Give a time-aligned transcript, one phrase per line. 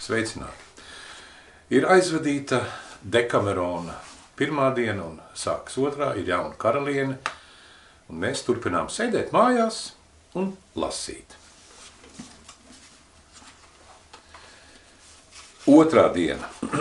[0.00, 0.64] Sveicināti!
[1.76, 2.62] Ir aizvadīta
[3.04, 3.92] Dekamerona
[4.38, 7.18] pirmā diena un sākas otrā, ir jauna karaliene,
[8.08, 9.92] un mēs turpinām sēdēt mājās
[10.40, 11.36] un lasīt.
[15.68, 16.48] Otrā diena.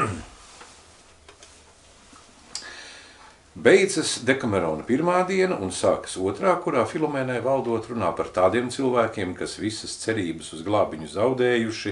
[3.67, 9.59] Beidzas Dekamerona pirmā diena un sākas otrā, kurā Filomēnai valdot runā par tādiem cilvēkiem, kas
[9.59, 11.91] visas cerības uz glābiņu zaudējuši,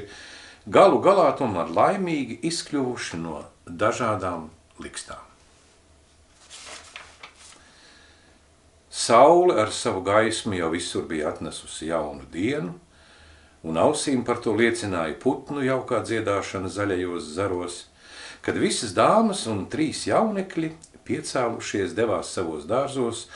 [0.68, 4.50] galu galā tomēr laimīgi izkļuvuši no dažādām
[4.84, 5.24] likstām.
[8.92, 12.74] Saule ar savu gaismu jau visur bija atnesusi jaunu dienu,
[13.64, 17.78] un ausīm par to liecināja putnu jaukā dziedāšana zaļajos zaros,
[18.44, 20.74] kad visas dāmas un trīs jaunekļi
[21.08, 23.28] piecēlušies devās savos dārzos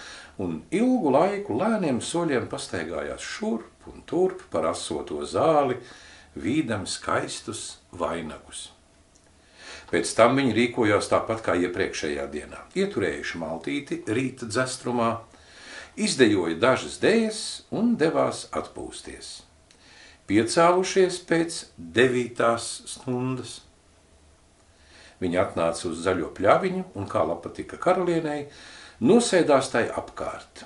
[0.41, 5.77] un ilgu laiku lēniem soļiem pastaigājās šurp un turp par asoto zāli,
[6.35, 8.70] vīdam skaistus vainagus.
[9.91, 12.61] Pēc tam viņi rīkojās tāpat kā iepriekšējā dienā.
[12.80, 15.17] Ieturējuši maltīti rīta dzestrumā,
[16.00, 17.42] izdejoja dažas dējas
[17.75, 19.42] un devās atpūsties.
[20.31, 23.59] Piecēlušies pēc devītās stundas.
[25.20, 28.45] Viņa atnāca uz zaļo pļaviņu un, kā patika karalienei,
[29.03, 30.64] nosēdās tai apkārt.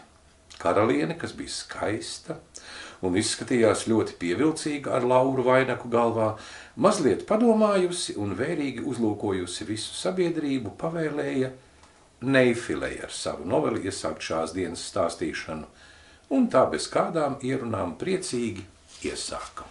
[0.61, 2.37] Karaliene, kas bija skaista
[3.03, 6.33] un izskatījās ļoti pievilcīga ar lauru vainaku galvā,
[6.75, 11.51] mazliet padomājusi un vērīgi uzlūkojusi visu sabiedrību, pavēlēja
[12.25, 15.67] neifilēja ar savu noveli iesākt šās dienas stāstīšanu,
[16.35, 18.63] un tā bez kādām ierunām priecīgi
[19.05, 19.67] iesāka.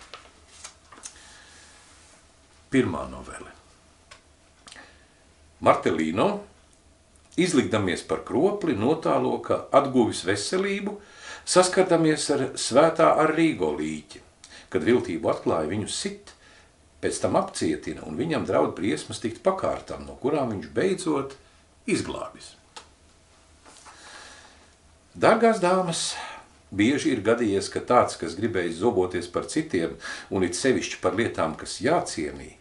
[2.70, 3.52] Pirmā novele.
[5.64, 6.28] Martelīno,
[7.40, 10.98] izlikdamies par kropli, notālo, ka atguvis veselību,
[11.44, 14.20] saskardamies ar svētā ar Rīgo līķi,
[14.72, 16.34] kad viltību atklāja viņu sit,
[17.04, 21.34] pēc tam apcietina un viņam draud briesmas tikt pakārtam, no kurām viņš beidzot
[21.90, 22.54] izglābis.
[25.14, 26.14] Dargās dāmas,
[26.74, 29.94] bieži ir gadījies, ka tāds, kas gribējis zoboties par citiem
[30.34, 32.56] un it sevišķi par lietām, kas jācienī,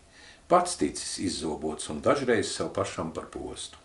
[0.51, 3.82] pats ticis izzobots un dažreiz sev pašam par postu.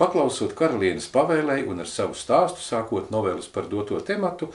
[0.00, 4.46] Paklausot karalienes pavēlēji un ar savu stāstu sākot noveles par doto tematu,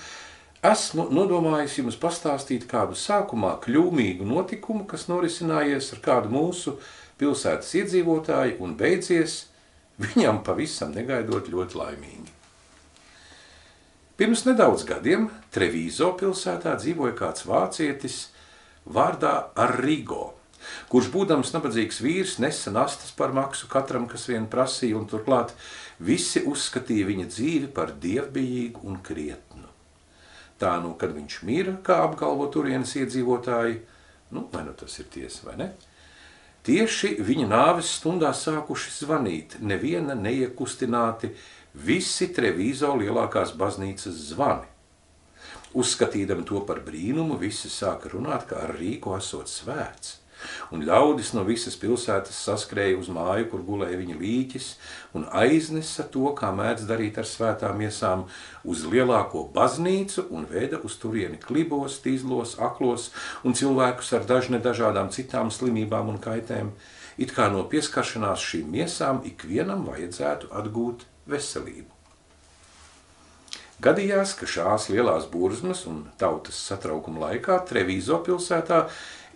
[0.66, 6.74] esmu nodomājis jums pastāstīt kādu sākumā kļūmīgu notikumu, kas norisinājies ar kādu mūsu
[7.22, 9.44] pilsētas iedzīvotāju un beidzies
[10.02, 12.34] viņam pavisam negaidot ļoti laimīgi.
[14.18, 18.18] Pirms nedaudz gadiem Trevīzo pilsētā dzīvoja kāds vācietis
[18.98, 19.36] vārdā
[19.68, 20.32] Arrigo–
[20.92, 25.54] kurš būdams nabadzīgs vīrs nesa nastas par maksu katram, kas vien prasīja, un turklāt
[26.00, 29.72] visi uzskatīja viņa dzīvi par dievbijīgu un krietnu.
[30.60, 33.82] Tā nu, kad viņš mira, kā apgalvo turienes iedzīvotāji,
[34.36, 35.68] nu, vai nu tas ir tiesa vai ne,
[36.68, 41.34] tieši viņa nāves stundā sākuši zvanīt, neviena neiekustināti,
[41.76, 44.72] visi Trevīzo lielākās baznīcas zvani.
[45.76, 50.22] Uzskatīdami to par brīnumu, visi sāka runāt, kā ar rīku esot svēts
[50.76, 54.68] un ļaudis no visas pilsētas saskrēja uz māju, kur gulēja viņa līķis,
[55.18, 58.26] un aiznesa to, kā mēdz darīt ar svētām iesām,
[58.64, 63.12] uz lielāko baznīcu un veda uz turieni klibos, tīzlos, aklos
[63.44, 66.72] un cilvēkus ar dažne dažādām citām slimībām un kaitēm,
[67.18, 71.95] it kā no pieskaršanās šīm miesām ikvienam vajadzētu atgūt veselību.
[73.86, 78.80] Gadījās, ka šās lielās burzmas un tautas satraukuma laikā Trevīzo pilsētā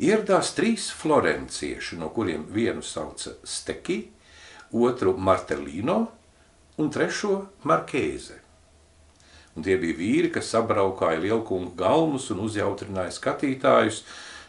[0.02, 4.00] ieradās trīs florencieši, no kuriem vienu sauca Steki,
[4.74, 6.00] otru Martelino
[6.82, 7.36] un trešo
[7.70, 8.40] Markēze.
[9.54, 14.00] Un tie bija vīri, kas sabraukāja lielkungu galmus un uzjautrināja skatītājus,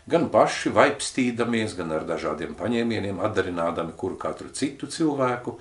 [0.09, 5.59] gan paši vaipstīdamies, gan ar dažādiem paņēmieniem atdarinādami kuru katru citu cilvēku.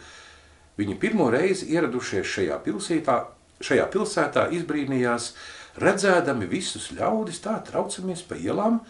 [0.79, 3.17] Viņi pirmo reizi ieradušies šajā pilsētā,
[3.63, 5.33] šajā pilsētā izbrīnījās,
[5.79, 8.81] redzēdami visus ļaudis tā traucamies pa ielām,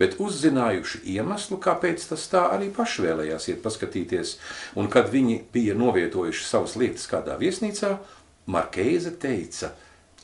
[0.00, 4.36] bet uzzinājuši iemeslu, kāpēc tas tā arī paši vēlējās iet paskatīties,
[4.80, 7.98] un kad viņi bija novietojuši savas lietas kādā viesnīcā,
[8.50, 9.74] Markeize teica,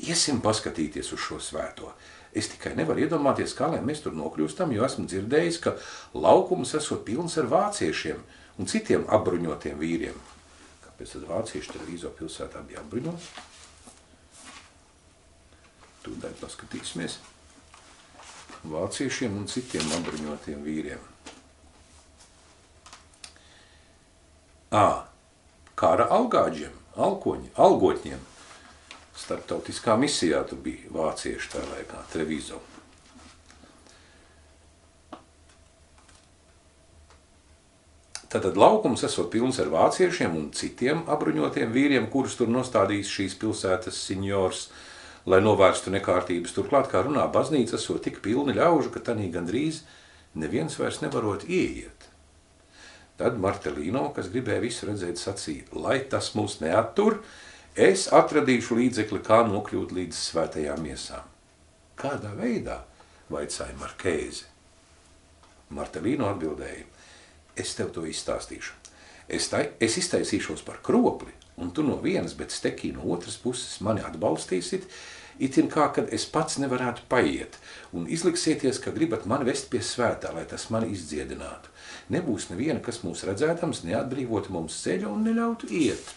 [0.02, 1.92] iesim paskatīties uz šo svēto.
[2.37, 5.76] Es tikai nevaru iedomāties, kā lai mēs tur nokļūstam, jo esmu dzirdējis, ka
[6.16, 8.19] laukums esot pilns ar vāciešiem
[8.60, 10.16] un citiem apbruņotiem vīriem.
[10.84, 13.56] Kāpēc tad vācieši televīzo pilsētā bija apbruņoti?
[16.06, 17.19] Tūdaļ paskatīsimies
[18.70, 21.03] vāciešiem un citiem apbruņotiem vīriem.
[24.75, 24.87] Ā,
[25.79, 28.25] kara algāģiem, alkoņi, algotņiem.
[29.17, 32.59] Starptautiskā misijā tu bija vācieši tā laikā, Trevizo.
[38.26, 44.00] Tātad laukums esot pilns ar vāciešiem un citiem apbruņotiem vīriem, kurus tur nostādījis šīs pilsētas
[44.09, 44.67] signors,
[45.26, 46.55] lai novērstu nekārtības.
[46.56, 49.82] Turklāt, kā runā baznīca, esot tik pilni ļaužu, ka tanī gandrīz
[50.38, 52.08] neviens vairs nevarot ieiet.
[53.17, 57.23] Tad Martelīno, kas gribēja visu redzēt, sacīja, lai tas mūs neattur,
[57.75, 61.32] es atradīšu līdzekli, kā nokļūt līdz svētajām miesām.
[61.96, 62.82] Kādā veidā?
[63.32, 64.44] vaicāja Markēzi.
[65.75, 66.84] Martelīno atbildēja,
[67.58, 68.76] es tev to izstāstīšu.
[69.26, 73.81] Es, tai, es iztaisīšos par kropli, un tu no vienas, bet stekī no otras puses
[73.82, 74.87] mani atbalstīsit,
[75.38, 77.59] itin kā, kad es pats nevarētu paiet,
[77.97, 81.73] un izliksieties, ka gribat mani vest pie svētā, lai tas mani izdziedinātu.
[82.15, 86.15] Nebūs neviena, kas mūs redzētams, neatbrīvotu mums ceļu un neļautu iet.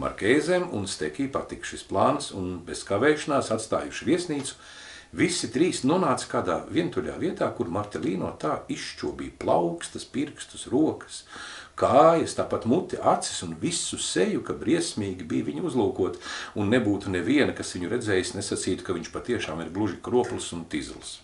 [0.00, 4.60] Markēzēm un Stekī patika šis plāns, un bez kavēšanās atstājuši viesnīcu,
[5.10, 11.24] Visi trīs nonāca kādā vientuļā vietā, kur Martelīno tā izšķobīja plaukstas, pirkstus, rokas,
[11.80, 16.20] kājas, tāpat muti, acis un visu seju, ka briesmīgi bija viņu uzlūkot,
[16.60, 21.18] un nebūtu neviena, kas viņu redzējis, nesacītu, ka viņš patiešām ir gluži kroplis un tizls.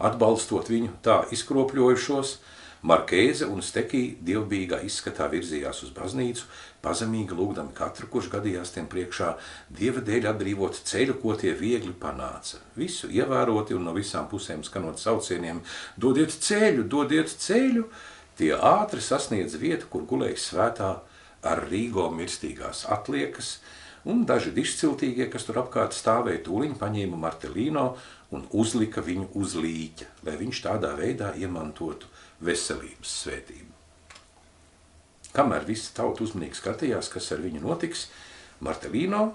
[0.00, 2.38] Atbalstot viņu tā izkropļojušos,
[2.80, 6.46] Markēze un Stekī dievbīgā izskatā virzījās uz baznīcu,
[6.80, 9.34] pazemīgi lūgdami katru, kurš gadījās tiem priekšā,
[9.76, 12.62] dieva dēļ atbrīvot ceļu, ko tie viegli panāca.
[12.80, 15.60] Visu ievēroti un no visām pusēm skanot saucieniem,
[16.00, 17.84] dodiet ceļu, dodiet ceļu,
[18.40, 20.90] tie ātri sasniedz vietu, kur gulēja svētā
[21.46, 23.58] ar Rīgo mirstīgās atliekas,
[24.08, 27.86] un daži dišciltīgie, kas tur apkārt stāvēja, tūliņ paņēma Martelīno
[28.34, 32.08] un uzlika viņu uz līķa, lai viņš tādā veidā iemantotu
[32.44, 33.68] veselības svētību.
[35.36, 38.08] Kamēr visa tauta uzmanīgi skatījās, kas ar viņu notiks,
[38.64, 39.30] Martelīno,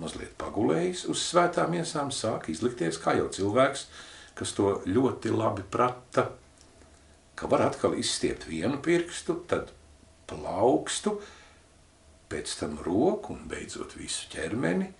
[0.00, 3.86] mazliet pagulējis uz svētām iesām, sāk izlikties kā jau cilvēks,
[4.38, 6.26] kas to ļoti labi prata,
[7.40, 9.72] ka var atkal izstiept vienu pirkstu, tad
[10.28, 11.16] plaukstu,
[12.30, 14.92] pēc tam roku un beidzot visu ķermeni.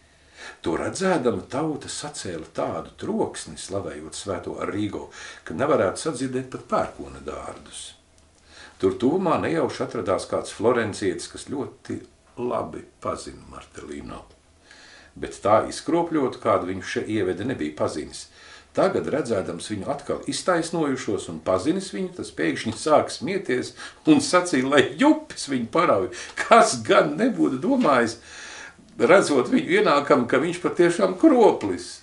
[0.64, 5.10] To redzēdama tauta sacēla tādu troksni, slavējot svēto ar Rīgo,
[5.44, 7.82] ka nevarētu sadzirdēt pat pērkona dārdus.
[8.80, 11.98] Tur tuvumā nejauši atradās kāds florencietis, kas ļoti
[12.40, 14.22] labi pazina Martelīno.
[15.20, 18.29] Bet tā izkropļot, kādu viņš še ieveda, nebija pazinis.
[18.76, 23.72] Tagad, redzēdams viņu atkal iztaisnojušos un pazinis viņu, tas pēkšņi sāk smieties
[24.06, 26.12] un sacīja, lai jupis viņu parauj.
[26.38, 28.20] Kas gan nebūtu domājis,
[29.00, 31.96] redzot viņu ienākam, ka viņš patiešām kroplis.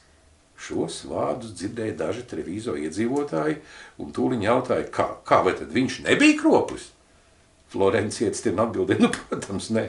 [0.58, 3.60] Šos vārdus dzirdēja daži televīzo iedzīvotāji
[4.02, 6.90] un tūliņ jautāja, kā, kā vai tad viņš nebija kroplis?
[7.72, 9.86] Florencietis tiem atbildēja, nu, protams, ne.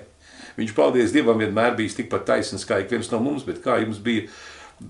[0.59, 4.01] Viņš, paldies Dievam, vienmēr bijis tikpat taisns kā ik viens no mums, bet kā jums
[4.03, 4.27] bija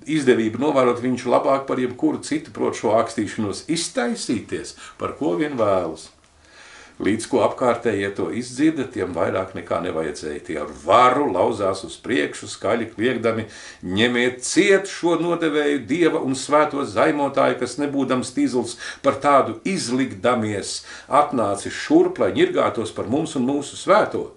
[0.08, 6.11] izdevība novērot viņš labāk par jebkuru citu, prot šo ākstīšanos iztaisīties, par ko vien vēlas.
[6.99, 10.40] Līdz ko apkārtējie to izdzirda, tiem vairāk nekā nevajadzēja.
[10.49, 13.44] Tie ar varu lauzās uz priekšu, skaļi kliegdami,
[13.87, 18.75] ņemiet ciet šo nodevēju dieva un svēto zaimotāju, kas nebūdams tīzls
[19.05, 24.32] par tādu izlikdamies, atnācis šurp, lai ņirgātos par mums un mūsu svēto.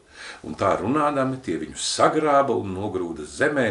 [0.45, 3.68] Un tā runādami tie viņu sagrāba un nogrūda zemē,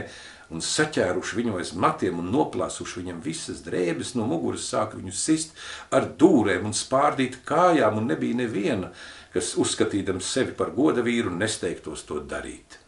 [0.50, 5.55] un saķēruši viņu aiz matiem un noplāsuši viņam visas drēbes no muguras, sāka viņu sist
[5.94, 8.91] ar dūrēm un spārdīt kājām, un nebija neviena,
[9.34, 12.81] kas uzskatīdams sevi par goda vīru nesteigtos to darīt.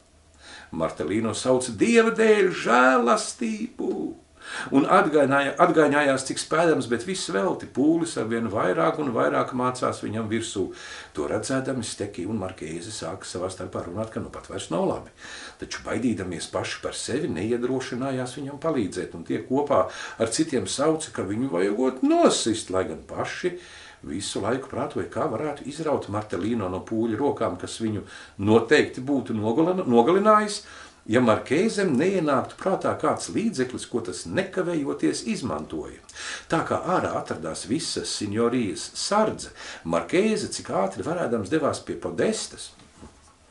[0.72, 4.21] Martelīno sauca Dieva dēļ žēlastību!
[4.74, 10.30] Un atgāņājās cik spēdams, bet viss velti pūlis ar vien vairāk un vairāk mācās viņam
[10.30, 10.68] virsū.
[11.16, 15.12] To redzēdami Steki un Markēzi sāka savā starpā runāt, ka nu pat vairs nav labi.
[15.60, 19.84] Taču baidīdamies paši par sevi neiedrošinājās viņam palīdzēt, un tie kopā
[20.18, 23.56] ar citiem sauca, ka viņu vajagot nosist, lai gan paši
[24.02, 28.02] visu laiku prātoja, kā varētu izraut Martelīno no pūļa rokām, kas viņu
[28.42, 30.62] noteikti būtu nogalinājis,
[31.10, 35.98] ja Markēzem neienāktu prātā kāds līdzeklis, ko tas nekavējoties izmantoja.
[36.50, 39.52] Tā kā ārā atradās visas signorijas sardze,
[39.84, 42.70] Markēze cik ātri varēdams devās pie podestas.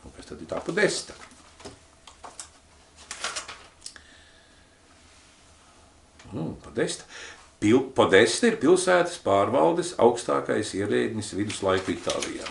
[0.01, 1.17] Nu, kas tad ir tā podesta?
[6.31, 7.03] Nu, podesta.
[7.61, 12.47] Pil, podesta ir pilsētas pārvaldes augstākais ierēdnis viduslaiku Itālijā.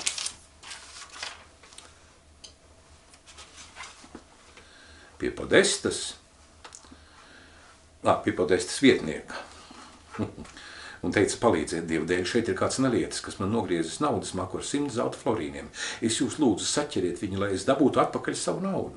[5.51, 6.15] Pie podestas,
[8.07, 9.35] lā, pie podestas vietnieka.
[11.03, 14.67] un teica, palīdziet Dievu dēļ, šeit ir kāds nelietis, kas man nogriezis naudas maku ar
[14.67, 15.67] simt zelta florīniem.
[16.07, 18.95] Es jūs lūdzu saķeriet viņu, lai es dabūtu atpakaļ savu naudu.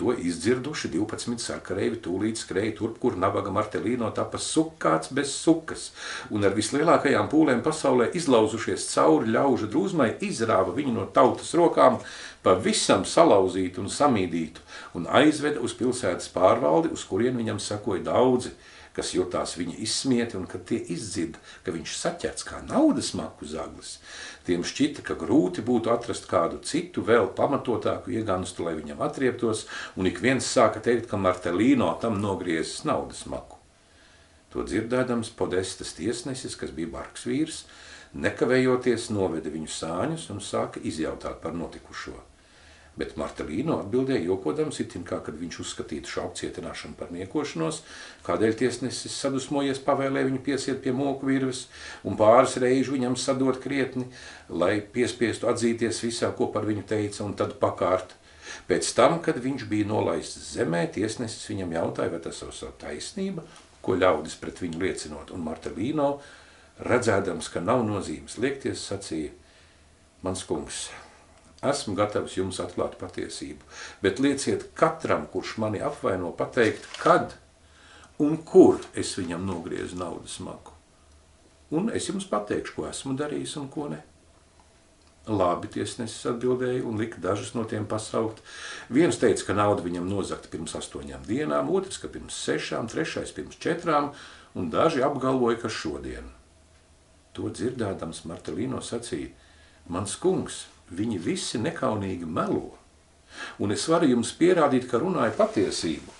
[0.00, 5.90] To izdzirduši 12 sarkareivi tūlīt skrēja turp, kur nabaga Martelīno tapa sukāts bez sukas,
[6.32, 12.00] un ar vislielākajām pūlēm pasaulē izlauzušies cauri ļaužu drūzmai, izrāva viņu no tautas rokām,
[12.42, 14.64] pavisam salauzītu un samīdītu,
[14.96, 18.56] un aizveda uz pilsētas pārvaldi, uz kurien viņam sekoja daudzi–
[18.96, 23.96] kas jutās viņa izsmieti, un kad tie izdzird, ka viņš saķerts kā naudas maku zaglis,
[24.46, 30.10] tiem šķita, ka grūti būtu atrast kādu citu vēl pamatotāku ieganstu, lai viņam atrieptos, un
[30.10, 33.60] ik viens sāka teikt, ka Martelīno tam nogriezis naudas maku.
[34.52, 37.62] To dzirdēdams podestas tiesnesis, kas bija bargs vīrs,
[38.12, 42.18] nekavējoties noveda viņu sāņus un sāka izjautāt par notikušo
[42.98, 47.80] bet Martelīno atbildēja jokodams, itin kā, kad viņš uzskatītu šo apcietināšanu par niekošanos,
[48.26, 51.66] kādēļ tiesnesis sadusmojies pavēlē viņu piesiet pie moku virves
[52.04, 54.10] un pāris reižu viņam sadot krietni,
[54.52, 58.12] lai piespiestu atzīties visā, ko par viņu teica, un tad pakārt.
[58.68, 63.46] Pēc tam, kad viņš bija nolaists zemē, tiesnesis viņam jautāja, vai tas ir savu taisnība,
[63.82, 66.10] ko ļaudis pret viņu liecinot, un Martelīno,
[66.84, 69.32] redzēdams, ka nav nozīmes liekties, sacīja,
[70.26, 70.84] mans kungs,
[71.62, 73.62] Esmu gatavs jums atklāt patiesību,
[74.02, 77.36] bet lieciet katram, kurš mani apvaino, pateikt, kad
[78.22, 80.74] un kur es viņam nogriezu naudas maku.
[81.72, 84.02] Un es jums pateikšu, ko esmu darījis un ko ne.
[85.30, 88.42] Labi, tiesnesis atbildēja un lika dažus no tiem pasaukt.
[88.90, 93.60] Viens teica, ka nauda viņam nozagta pirms astoņām dienām, otrs, ka pirms sešām, trešais pirms
[93.62, 94.10] četrām,
[94.58, 96.26] un daži apgalvoja, ka šodien.
[97.38, 99.30] To dzirdēdams Martelīno sacīja,
[99.94, 102.74] mans kungs, Viņi visi nekaunīgi melo.
[103.64, 106.18] Un es varu jums pierādīt, ka runāju patiesību.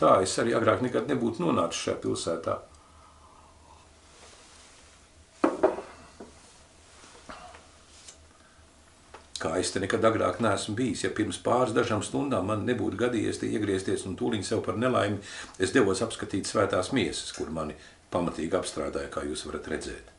[0.00, 2.56] Tā es arī agrāk nekad nebūtu nonācis šajā pilsētā.
[9.40, 13.40] Kā es te nekad agrāk neesmu bijis, ja pirms pāris dažām stundām man nebūtu gadījies
[13.40, 15.20] te iegriezties un tūliņ sev par nelaimi,
[15.56, 17.76] es devos apskatīt svētās miesas, kur mani
[18.12, 20.12] pamatīgi apstrādāja, kā jūs varat redzēt.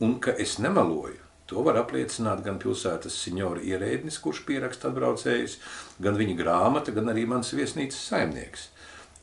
[0.00, 1.18] Un ka es nemeloju,
[1.50, 5.58] to var apliecināt gan pilsētas signora ierēdnis, kurš pieraksta atbraucējus,
[6.00, 8.68] gan viņa grāmata, gan arī mans viesnīcas saimnieks.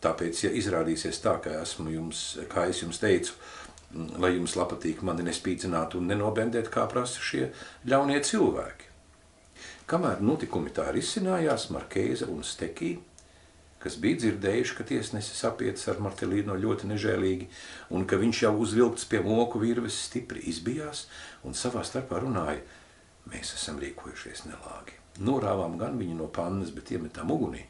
[0.03, 3.34] Tāpēc, ja izrādīsies tā, ka esmu jums, kā es jums teicu,
[4.22, 7.48] lai jums patīk mani nespīdzināt un nenobendēt, kā prasa šie
[7.89, 8.91] ļaunie cilvēki.
[9.88, 12.98] Kamēr notikumi tā risinājās, Markēza un Stekī
[13.84, 17.48] kas bija dzirdējuši, ka tiesnesis apiets ar Martelīno ļoti nežēlīgi,
[17.93, 21.05] un ka viņš jau uzvilkts pie moku virves stipri izbijās
[21.46, 22.63] un savā starpā runāja,
[23.31, 24.98] mēs esam rīkojušies nelāgi.
[25.24, 27.63] Norāvām gan viņu no pannas, bet iemetām ugunī.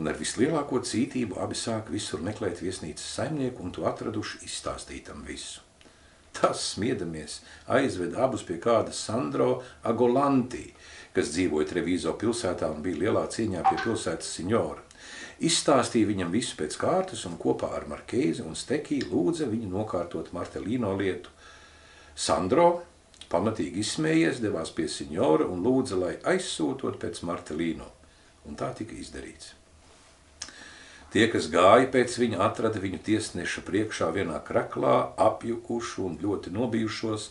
[0.00, 5.60] Un ar vislielāko cītību abi sāk visur meklēt viesnīcas saimnieku un to atraduši izstāstītam visu.
[6.32, 10.70] Tas smiedamies aizved abus pie kāda Sandro Agolantī,
[11.16, 14.80] kas dzīvoja Trevizo pilsētā un bija lielā cīņā pie pilsētas signora.
[15.42, 20.92] Izstāstīja viņam visu pēc kārtas un kopā ar Markēzi un Stekī lūdza viņu nokārtot Martelīno
[20.98, 21.32] lietu.
[22.14, 22.68] Sandro,
[23.32, 27.88] pamatīgi izsmējies, devās pie signora un lūdza, lai aizsūtot pēc Martelīno.
[28.46, 29.61] Un tā tika izdarīts.
[31.12, 37.26] Tie, kas gāja pēc viņa, atrada viņu tiesneša priekšā vienā kraklā, apjukušu un ļoti nobijušos,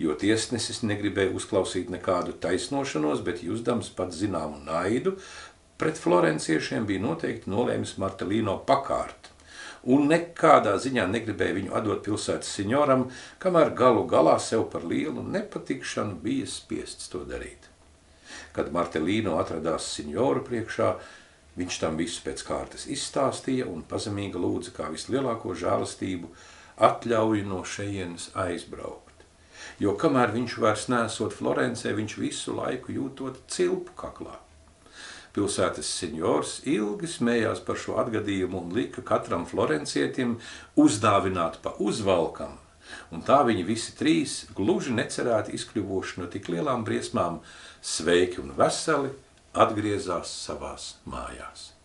[0.00, 5.18] jo tiesnesis negribēja uzklausīt nekādu taisnošanos, bet jūsdams pat zināmu naidu,
[5.76, 9.28] pret florenciešiem bija noteikti nolēmis Martelīno pakārt.
[9.84, 13.04] Un nekādā ziņā negribēja viņu atdot pilsētas signoram,
[13.38, 17.68] kamēr galu galā sev par lielu nepatikšanu bija spiests to darīt.
[18.56, 20.94] Kad Martelīno atradās signoru priekšā,
[21.56, 26.28] Viņš tam visu pēc kārtas izstāstīja un pazemīgi lūdza kā vislielāko žēlastību
[26.88, 29.24] atļauju no šejienes aizbraukt.
[29.80, 34.36] Jo kamēr viņš vairs nesot Florencē, viņš visu laiku jūtot cilpu kaklā.
[35.36, 40.38] Pilsētas senjors ilgi smējās par šo atgadījumu un lika katram florencietim
[40.80, 42.54] uzdāvināt pa uzvalkam,
[43.12, 47.42] un tā viņi visi trīs gluži necerēti izkļuvoši no tik lielām briesmām,
[47.84, 49.12] sveiki un veseli,
[49.56, 51.75] atgriezās savās mājās.